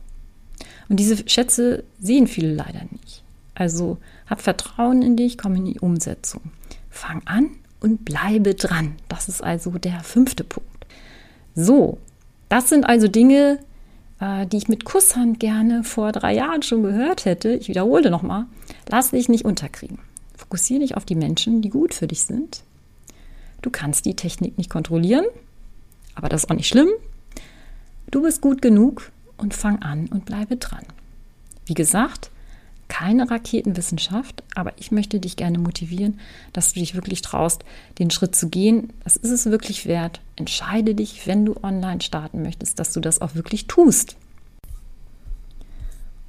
Und 0.89 0.99
diese 0.99 1.29
Schätze 1.29 1.83
sehen 1.99 2.25
viele 2.25 2.55
leider 2.55 2.81
nicht. 2.91 3.23
Also 3.53 3.99
hab 4.25 4.41
Vertrauen 4.41 5.03
in 5.03 5.15
dich, 5.15 5.37
komm 5.37 5.55
in 5.55 5.65
die 5.65 5.79
Umsetzung. 5.79 6.41
Fang 6.89 7.21
an 7.25 7.51
und 7.81 8.03
bleibe 8.03 8.55
dran. 8.55 8.95
Das 9.09 9.29
ist 9.29 9.43
also 9.43 9.69
der 9.77 9.99
fünfte 9.99 10.43
Punkt. 10.43 10.87
So, 11.53 11.99
das 12.49 12.69
sind 12.69 12.85
also 12.85 13.07
Dinge, 13.07 13.59
äh, 14.19 14.45
die 14.47 14.57
ich 14.57 14.67
mit 14.67 14.85
Kusshand 14.85 15.39
gerne 15.39 15.83
vor 15.83 16.11
drei 16.11 16.33
Jahren 16.33 16.61
schon 16.61 16.83
gehört 16.83 17.25
hätte. 17.25 17.53
Ich 17.53 17.67
wiederhole 17.67 18.09
nochmal. 18.09 18.45
Lass 18.89 19.11
dich 19.11 19.29
nicht 19.29 19.45
unterkriegen. 19.45 19.99
Fokussiere 20.35 20.81
dich 20.81 20.97
auf 20.97 21.05
die 21.05 21.15
Menschen, 21.15 21.61
die 21.61 21.69
gut 21.69 21.93
für 21.93 22.07
dich 22.07 22.23
sind. 22.23 22.63
Du 23.61 23.69
kannst 23.69 24.05
die 24.05 24.15
Technik 24.15 24.57
nicht 24.57 24.69
kontrollieren, 24.69 25.25
aber 26.13 26.29
das 26.29 26.43
ist 26.43 26.51
auch 26.51 26.55
nicht 26.55 26.67
schlimm. 26.67 26.89
Du 28.11 28.21
bist 28.21 28.41
gut 28.41 28.61
genug 28.61 29.11
und 29.37 29.53
fang 29.53 29.81
an 29.81 30.07
und 30.07 30.25
bleibe 30.25 30.57
dran. 30.57 30.85
Wie 31.65 31.73
gesagt, 31.73 32.29
keine 32.97 33.29
Raketenwissenschaft, 33.29 34.41
aber 34.55 34.71
ich 34.77 34.89
möchte 34.89 35.19
dich 35.19 35.35
gerne 35.35 35.57
motivieren, 35.57 36.17
dass 36.53 36.71
du 36.71 36.79
dich 36.79 36.95
wirklich 36.95 37.21
traust, 37.21 37.65
den 37.99 38.09
Schritt 38.09 38.35
zu 38.35 38.47
gehen. 38.47 38.93
Das 39.03 39.17
ist 39.17 39.31
es 39.31 39.47
wirklich 39.47 39.85
wert. 39.85 40.21
Entscheide 40.37 40.95
dich, 40.95 41.27
wenn 41.27 41.43
du 41.43 41.57
online 41.61 41.99
starten 41.99 42.41
möchtest, 42.41 42.79
dass 42.79 42.93
du 42.93 43.01
das 43.01 43.21
auch 43.21 43.35
wirklich 43.35 43.67
tust. 43.67 44.15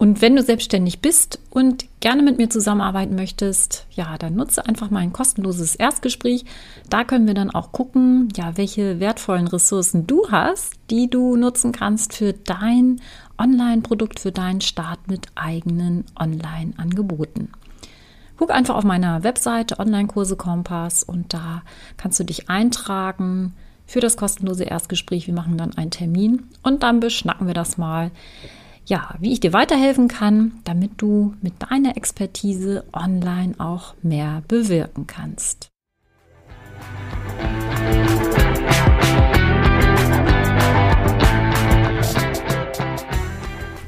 Und 0.06 0.22
wenn 0.22 0.36
du 0.36 0.42
selbstständig 0.44 1.00
bist 1.00 1.40
und 1.50 1.84
gerne 1.98 2.22
mit 2.22 2.38
mir 2.38 2.48
zusammenarbeiten 2.48 3.16
möchtest, 3.16 3.88
ja, 3.90 4.16
dann 4.18 4.36
nutze 4.36 4.64
einfach 4.64 4.88
mal 4.88 5.00
ein 5.00 5.12
kostenloses 5.12 5.74
Erstgespräch. 5.74 6.44
Da 6.88 7.02
können 7.02 7.26
wir 7.26 7.34
dann 7.34 7.50
auch 7.50 7.72
gucken, 7.72 8.28
ja, 8.36 8.56
welche 8.56 9.00
wertvollen 9.00 9.48
Ressourcen 9.48 10.06
du 10.06 10.30
hast, 10.30 10.74
die 10.90 11.10
du 11.10 11.34
nutzen 11.34 11.72
kannst 11.72 12.14
für 12.14 12.34
dein 12.34 13.00
Online-Produkt, 13.36 14.20
für 14.20 14.30
deinen 14.30 14.60
Start 14.60 15.08
mit 15.08 15.26
eigenen 15.34 16.04
Online-Angeboten. 16.16 17.50
Guck 18.36 18.52
einfach 18.52 18.76
auf 18.76 18.84
meiner 18.84 19.24
Webseite 19.24 19.80
Online-Kurse 19.80 20.36
Kompass 20.36 21.02
und 21.02 21.34
da 21.34 21.62
kannst 21.96 22.20
du 22.20 22.24
dich 22.24 22.48
eintragen 22.48 23.54
für 23.86 23.98
das 23.98 24.16
kostenlose 24.16 24.62
Erstgespräch. 24.62 25.26
Wir 25.26 25.34
machen 25.34 25.58
dann 25.58 25.76
einen 25.76 25.90
Termin 25.90 26.44
und 26.62 26.84
dann 26.84 27.00
beschnacken 27.00 27.48
wir 27.48 27.54
das 27.54 27.76
mal 27.76 28.12
ja, 28.86 29.14
wie 29.18 29.32
ich 29.32 29.40
dir 29.40 29.52
weiterhelfen 29.52 30.08
kann, 30.08 30.52
damit 30.64 30.92
du 30.98 31.34
mit 31.42 31.54
deiner 31.70 31.96
Expertise 31.96 32.84
online 32.92 33.54
auch 33.58 33.94
mehr 34.02 34.42
bewirken 34.46 35.06
kannst. 35.06 35.70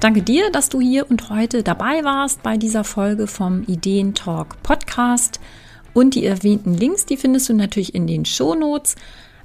Danke 0.01 0.23
dir, 0.23 0.51
dass 0.53 0.69
du 0.69 0.81
hier 0.81 1.11
und 1.11 1.29
heute 1.29 1.63
dabei 1.63 2.05
warst 2.05 2.43
bei 2.43 2.57
dieser 2.57 2.85
Folge 2.85 3.27
vom 3.27 3.65
Ideentalk 3.65 4.63
Podcast. 4.63 5.41
Und 5.93 6.15
die 6.15 6.25
erwähnten 6.25 6.75
Links, 6.75 7.05
die 7.07 7.17
findest 7.17 7.49
du 7.49 7.55
natürlich 7.55 7.95
in 7.95 8.07
den 8.07 8.25
Shownotes. 8.25 8.95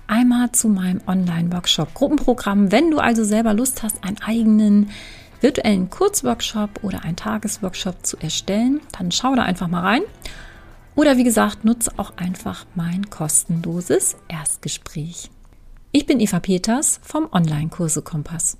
Einmal 0.05 0.51
zu 0.51 0.67
meinem 0.67 1.01
Online-Workshop 1.07 1.95
Gruppenprogramm. 1.95 2.71
Wenn 2.71 2.91
du 2.91 2.99
also 2.99 3.23
selber 3.23 3.53
Lust 3.53 3.81
hast, 3.81 4.03
einen 4.03 4.21
eigenen 4.21 4.89
virtuellen 5.43 5.89
Kurzworkshop 5.89 6.83
oder 6.83 7.03
einen 7.03 7.17
Tagesworkshop 7.17 8.05
zu 8.05 8.17
erstellen, 8.17 8.81
dann 8.97 9.11
schau 9.11 9.35
da 9.35 9.43
einfach 9.43 9.67
mal 9.67 9.81
rein. 9.81 10.01
Oder 10.95 11.17
wie 11.17 11.23
gesagt, 11.23 11.65
nutze 11.65 11.91
auch 11.97 12.17
einfach 12.17 12.65
mein 12.75 13.09
kostenloses 13.09 14.15
Erstgespräch. 14.29 15.29
Ich 15.91 16.05
bin 16.05 16.19
Eva 16.19 16.39
Peters 16.39 16.99
vom 17.03 17.27
Online-Kurse 17.31 18.01
Kompass. 18.01 18.57